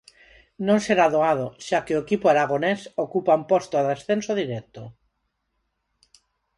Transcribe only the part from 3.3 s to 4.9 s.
un posto de ascenso directo.